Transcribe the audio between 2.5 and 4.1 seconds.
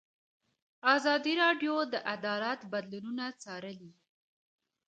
بدلونونه څارلي.